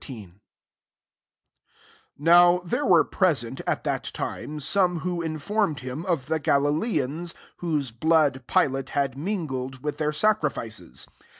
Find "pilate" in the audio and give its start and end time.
8.47-8.89